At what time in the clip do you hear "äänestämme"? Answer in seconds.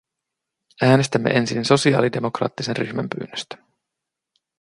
0.81-1.29